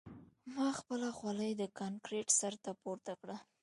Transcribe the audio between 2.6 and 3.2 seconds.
ته پورته